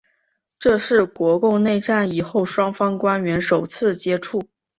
[0.57, 4.41] 这是国共内战以后双方官员首次接触。